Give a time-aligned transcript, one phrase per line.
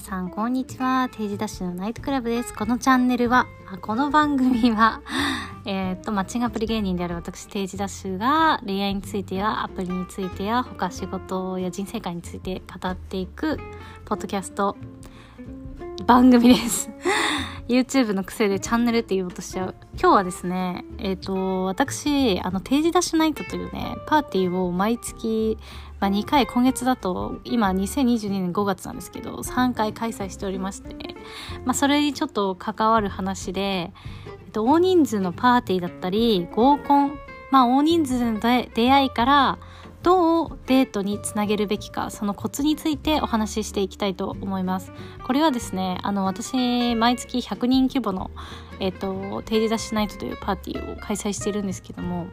[0.00, 1.10] 皆さんこんにちは。
[1.12, 2.54] 定時ダッシュのナイトクラブです。
[2.54, 3.46] このチャンネルは
[3.82, 5.02] この番組は
[5.66, 13.58] えっとマッチングアプリ芸人である私定時ダッシュが恋愛についてやアプリについてや他仕事や人生観について語っていく
[14.06, 14.74] ポッドキャスト
[16.06, 16.88] 番組です。
[17.70, 19.76] YouTube の癖でチャンネルって言おうとしちゃう。
[19.92, 25.56] 今日はですね、えっ、ー、と、私、あの、定時ダッシュナイトというね、パーティーを毎月、
[26.00, 30.96] まあ、2回、今月だと、今2022年5月なんですけど、3回開催しておりまして、
[31.64, 33.92] まあ、それにちょっと関わる話で、え
[34.48, 37.12] っと、大人数のパーティーだったり、合コン、
[37.52, 39.58] まあ、大人数の出会いから、
[40.02, 44.92] どうデートにつなげるべきかそのコツについてお話ししていきたいと思います。
[45.24, 48.30] これはですねあの私毎月100人規模の
[48.80, 52.28] えっ、と定時ダッシュナイトというパーティーを開催しているんですけども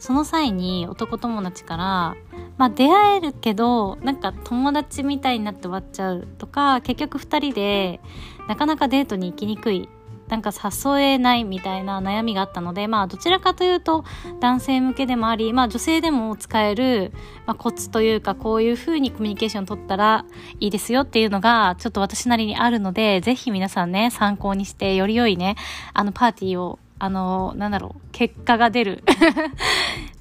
[0.00, 2.16] その際に男友達から
[2.56, 8.00] まあ出会えるけどなんか友達みたいになって終わっちゃうとか結局2人で
[8.48, 9.88] なかなかデートに行きにくい
[10.28, 14.04] なんか誘えないみたいな悩みがあったので、まあどちらかというと
[14.40, 17.12] 男性向けでもあり、まあ女性でも使える、
[17.46, 20.24] まあ、コツというかこういうふうにコミュニケーション取ったら
[20.60, 25.56] いいですよっていうのがちょっと私なりにあるので、ぜひ皆さんね、参考にしてより良いね、
[25.92, 29.02] あのパーティーをあの、なんだろう、結果が出る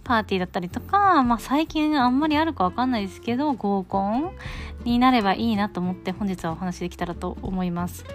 [0.03, 4.31] パーティーだったりとか、まあ最近あんまりあるかわかんないですけど、合コン
[4.83, 8.05] になればいいなと思って本日はお話できたらと思います。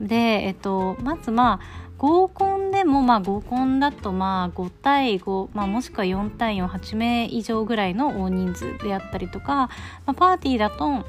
[0.00, 9.70] で、えっと、まずまあ、合コンでもまあ合コンだとまあ5対5、まあ、もしくは4対48名以上ぐらいの大人数であったりとか、ま
[10.06, 11.04] あ、パーティーだと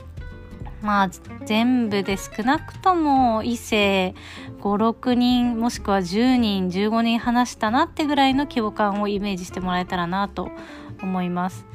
[0.85, 1.09] まあ
[1.45, 4.13] 全部で少なくとも異性
[4.61, 10.51] 56人もしくは10人15人話したなってぐらいの規模感をイメージしてもらえたらなと
[11.01, 11.65] 思います。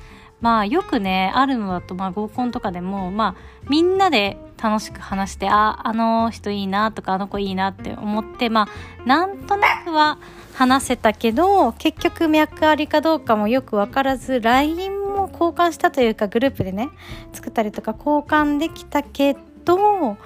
[0.40, 8.68] まあよくねあるのだとまあ合コンとかでもまあみんなで楽しく話してああの人いいなとかあの子いいなって思ってま
[9.04, 10.18] あなんとなくは
[10.54, 14.99] 話せたけど結局脈ありかどうかもよく分からず LINE
[15.40, 16.90] 交換したというかグループでね
[17.32, 20.18] 作ったりとか交換できたけど、ま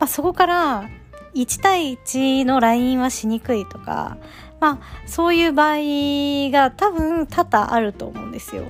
[0.00, 0.90] あ、そこから
[1.34, 4.18] 1対1の LINE はしにくいとか、
[4.60, 8.64] まあ、そういう場合が多分多々あると思うんですよ。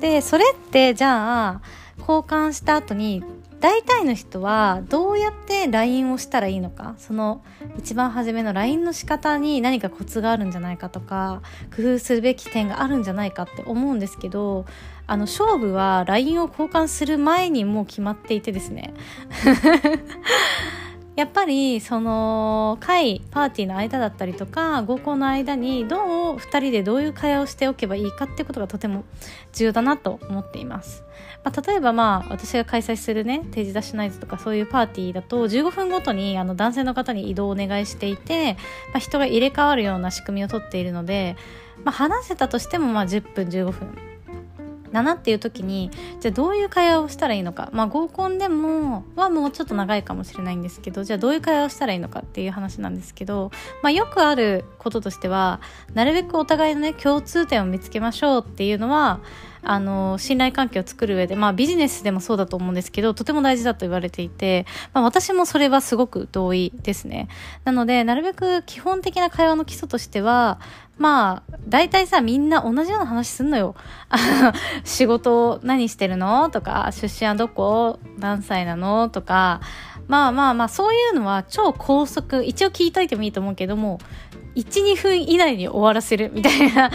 [0.00, 1.60] でそれってじゃあ
[1.98, 3.22] 交換した後に
[3.62, 7.44] 大体の人はどうやって LINE をしたらいいのかその
[7.78, 11.42] 一番初めの LINE の仕方に何かコツがあるんじゃないかとか
[11.74, 14.66] 工夫するべき点があるんじゃないかって思うんですけど
[15.06, 18.94] あの勝負は LINE を交換する前にもう決まっていてですね。
[21.14, 29.04] やっぱりその会パーティーの間だったりとか合コンの間にどう2人でどういう会話をしておけばいいかってことがとても
[29.52, 31.04] 重要だなと思っています。
[31.44, 38.54] まあ、例えばまあ私が開催するね定時ダッシュナイトとかそういうパーティーだと15分ごとにあの男性の方に移動をお願いしていて、
[38.92, 41.36] まあ、人が入れ替わるような仕組みをとっているので、
[41.84, 44.11] まあ、話せたとしてもまあ10分15分
[44.92, 47.70] 7っていう時にじゃあどういう会話をしたらいいのか。
[47.72, 53.50] まあ合コンでもはもうちょっと長いかもしれないんですけどじゃあどういう会話をしたらいいのかっていう話なんですけど、
[53.82, 55.60] まあ、よくあることとしては
[55.94, 59.20] なるべくお互いのね共通点を見つけましょうっていうのは
[59.64, 67.28] あの信頼関係を作る上で、まあ、ビジネスでもそうだと思うんですけどとても大事だと言われていて、まあ、私もそれはすごく同意ですね。
[67.64, 70.58] なのでなるべく基本的な会話の基礎としては
[70.98, 73.74] まあ、大体さ、みんな同じような話すんのよ。
[74.84, 76.50] 仕事何してるの？
[76.50, 77.98] とか、出身はどこ？
[78.18, 79.08] 何歳なの？
[79.08, 79.60] とか、
[80.06, 83.98] まあまあまあ、そういうのは超高速、一応聞いといてもいいと思うけども、
[84.54, 86.90] 1、2分以内に終わらせるみたいな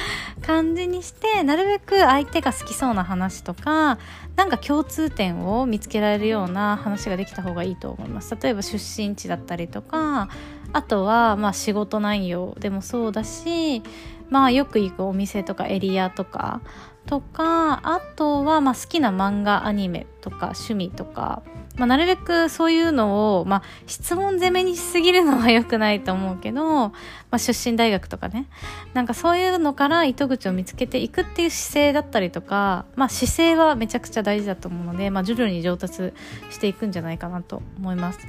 [0.46, 3.98] 感じにして、なるべく相手が好きそうな話とか、
[4.36, 8.38] なんか共通点を見つけられるような話ができた方がいいと思います。
[8.40, 10.30] 例えば出身地だったりとか、
[10.74, 13.84] あとはまあ仕事内容でもそうだし、
[14.30, 16.62] まあよく行くお店とかエリアとか、
[17.06, 21.42] とか、あとはまあ好きな漫画、アニメとか趣味とか、
[21.78, 26.94] まあ、なるべくそういうのを、まあ、質問攻めにしすぎるのは良くないと思うけど、ま
[27.32, 28.48] あ、出身大学とかね
[28.94, 36.14] なんかそういうのから糸口を見つけていくっていう姿勢だったりとか、まあ、姿勢はめちゃくちゃ大事だと思うので、まあ、徐々に上達
[36.50, 38.20] していくんじゃないかなと思います。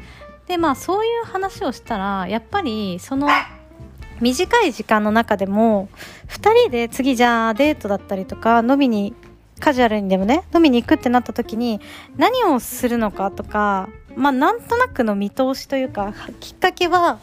[0.48, 3.28] でまあそういう話をしたらやっぱりその
[4.20, 5.88] 短い時間の中でも
[6.28, 9.14] 2人で次じゃあデートだったりとか飲みに
[9.60, 11.80] カジュアルにでもね飲みに行くってなった時に
[12.16, 17.20] 何をするのかとかまあなんとなくの見通しというかきっかけは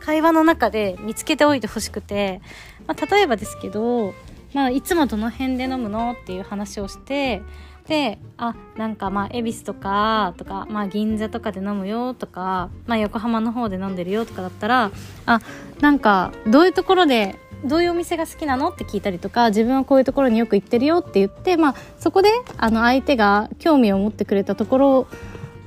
[0.00, 2.40] 会話の中で見つけておいてほしくて、
[2.86, 4.14] まあ、例えばですけど
[4.56, 7.42] まあ、いつもどの辺で飲むのっていう話をして
[7.88, 14.90] であなんかまあ恵比寿とかとか、まあ、銀座とかで飲むよとか、まあ、横浜の方で飲んでるよとかだったら
[15.26, 15.40] あ
[15.80, 22.28] なんかどういうところでどういうお店が好きなのって聞いたりとか自分はこういうところによく行ってるよって言って、まあ、そこで
[22.58, 25.06] あの相手が興味を持ってくれたところ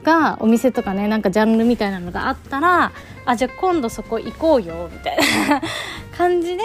[0.03, 2.91] がお店とかねなんかジャンルみたいなのがあったら
[3.25, 5.17] あじゃあ今度そこ行こうよみたい
[5.49, 5.61] な
[6.17, 6.63] 感じで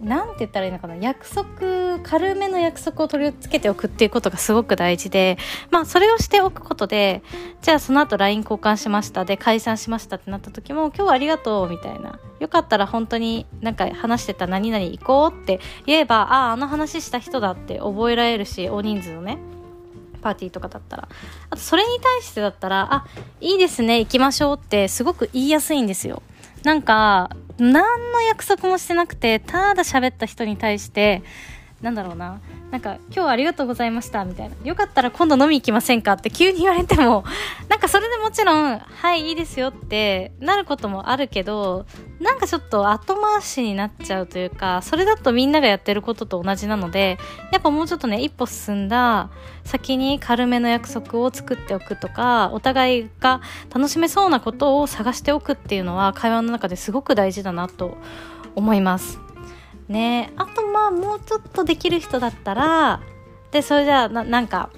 [0.00, 5.38] なんて言ったらいいのかな約束軽めの約束を取り付けておくっていうことがすごく大事で
[5.70, 7.22] まあそれをしておくことで
[7.62, 19.38] じゃあその後 LINE 交換しましたで解散しましたってなった時も今日はありがとうみたいなよかったら本当になんか話してた何々行こうって言えばあああの話した人だって覚えられるし大人数のね
[20.22, 21.08] パーティーとかだったら。
[21.50, 23.06] あとそれに対してだったらあ
[23.40, 26.22] いいですね行きましょうってすごく言いやすいんですよ。
[26.64, 27.72] なんか何
[28.12, 31.22] の約束もしてなくてただ喋った人に対して
[31.80, 32.40] なんだろうな
[32.72, 37.24] なんか今日はありがとうございましたみたいなよかったら今度飲み行きませんかって急に言われても
[37.68, 41.86] なんかそれでもちろんはいいいですよってなることもあるけど
[42.20, 47.16] なんかちょっと後回しになっちゃうというかそれだとみんながやってることと同じなので
[47.52, 49.30] やっぱもうちょっとね一歩進んだ
[49.64, 53.40] 先に軽めの約束を作っておくとかお互いが
[53.72, 57.96] 楽しめそうなことを探しておくっていうのは会話の中ですごく大事だなと
[58.56, 59.27] 思います。
[59.88, 60.32] ね。
[60.36, 63.00] あとまあもうちょっとできる人だったら
[63.50, 64.70] でそれじゃあなんか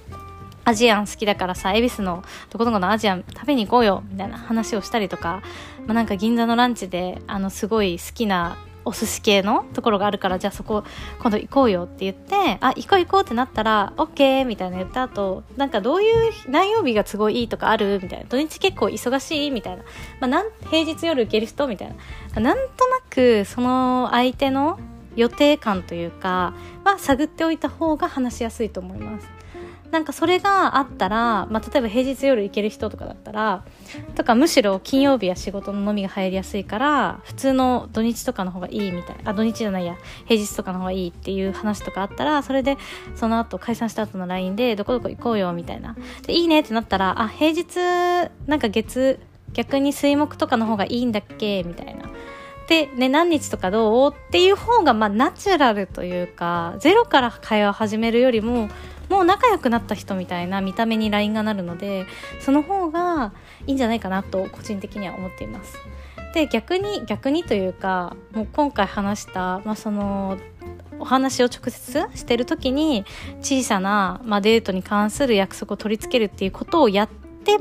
[0.65, 5.43] アジアン好きだからさ恵比寿のどこどこのアジアン食べに行こうよみたいな話をしたりとか、
[5.87, 10.85] まあ、なんか銀座のランチであのすごい好きなお寿司系のところがあるからじゃあそこ
[11.21, 18.01] 今度行こうよって言ってあ行こう行こうってなったら OK みたいな言った後なんかどういう何曜日が都合いいとかある？
[18.03, 18.27] みたいな。
[18.27, 19.51] 土日結構忙しい？
[19.51, 21.67] みたいな、まあ、なん平日夜行ける人？
[21.69, 21.95] みたい
[22.35, 22.41] な。
[22.41, 24.79] なんとなくその相手の
[25.21, 29.29] 予定感というかは探っておいた方が話しやすいと思います。
[29.91, 33.65] なんかそれがあったら、まあ、例えば平日夜行ける人とかだったら
[34.15, 39.17] とかむしろ金曜日は仕事の飲みが入りやすいから普通の土日とかの方がいいみたい。
[39.25, 39.97] あ土日じゃないや。
[40.27, 42.79] 平日とかの方がいいっていう話とかあったらそれで
[43.17, 45.97] その後解散した後の LINE でどこどこ行こうよみたいな。
[46.25, 47.77] でいいねってなったらあ平日
[48.47, 49.19] なんか月
[49.53, 52.10] 逆に水木とかの方がいいんだっけみたいな。
[52.71, 58.69] で、ね、何日とかどうっていう方が、まあ、ナチュラルというか、ゼロから会話を始めるよりも、
[59.09, 62.07] もう仲良くなった人みたいな見た目に LINE がなるので、
[62.41, 63.33] その方が
[63.67, 65.77] いいんじゃないかなと、個人的には思っています。
[66.33, 70.39] で、逆に、逆にというか、もう今回話した、まあ、その、
[71.01, 73.05] お話を直接してる時に
[73.41, 77.09] 小さな、まあ、デートに関する約束を取り付けるっていうことをやっ
[77.45, 77.59] で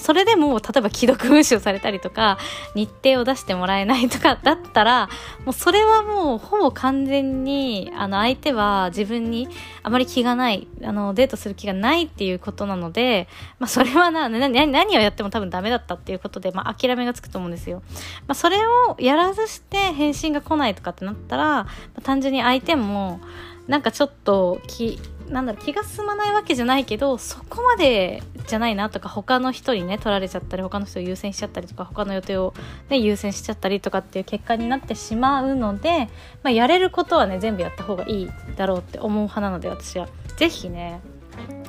[0.00, 2.38] それでも例えば既読無視をされたりとか
[2.74, 5.08] 日程を出してもらえないとかだったら
[5.44, 9.48] もうそれはもうほぼ完全にあの相手は自分に
[9.84, 13.28] あまり気がないあのデートする気がないっていうことなので、
[13.60, 17.82] まあ、それはな何何をやっても多分ダメだったっていうことで、まあ、諦めがつくと思うんですよ。
[18.26, 23.20] まあ、それをやらずして返信が来ないとかってなったら、まあ、単純に相手も
[23.68, 24.98] なんかちょっと気
[25.30, 32.52] なんだろう気が進まないわけじゃないけどそこまでじゃないなとか他の人にね取られちゃったり他の人を優先しちゃったりとか他の予定を、
[32.88, 36.08] ね、優先しちゃったりとかっていう結果になってしまうので、
[36.42, 41.00] まあ、やれることはね全部やった方がいいだろうって思う派なので私は是非ね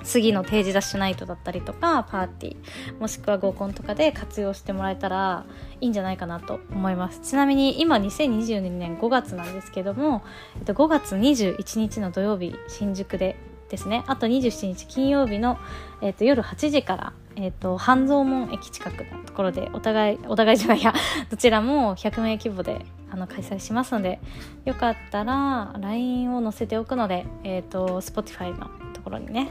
[0.04, 5.46] 次の定時ダッシュナイトだったりとかパーティーもしくは合コンとかで活用してもらえたら
[5.80, 7.20] いいんじゃないかなと思います。
[7.22, 10.24] ちなみに今2022年5月なんですけども
[10.66, 13.36] 5月21日の土曜日新宿で
[13.72, 14.04] ですね。
[14.06, 15.58] あと27日金曜日の、
[16.02, 20.94] えーと、夜8時から、えーと、半蔵門駅近くのところでお互いお互いじゃないや
[21.32, 24.20] どちらも100名規模であの開催しますので
[24.66, 29.50] よかったら LINE を載せておくので、えーと Spotify のところにね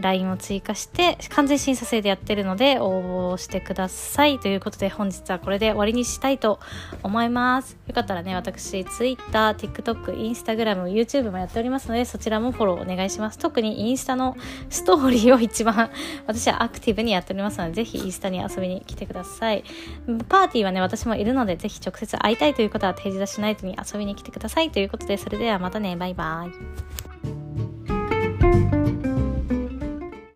[0.00, 4.38] LINE を追加して完全審査制でやってるので応募してください。
[4.38, 6.60] ということで本日はこれで終わりにしたいと
[7.02, 7.76] 思います。
[7.86, 13.38] よかったらね私 Twitter、TikTok、Instagram、YouTube もやっておりますのでそちらもフォローお願いします。
[13.38, 14.36] 特にインスタの
[14.70, 15.90] ストーリーを一番
[16.26, 19.64] 私はアクティブにやっておりますのでぜひインスタに遊びに来てください。
[20.28, 24.70] パーティーはね私もいるのでぜひ直接会いたいということは定時出しナイトに遊びに来てください。
[24.70, 25.96] ということでそれではまたね。
[25.96, 27.05] バイバイ。